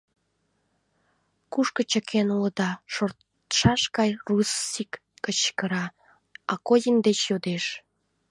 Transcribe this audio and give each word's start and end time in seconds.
Кушко 1.51 1.81
чыкен 1.91 2.27
улыда?— 2.35 2.69
шортшаш 2.93 3.81
гай 3.97 4.09
Руссин 4.27 4.91
кычкыра, 5.23 5.85
Акозин 6.53 6.97
деч 7.07 7.19
йодеш. 7.29 7.65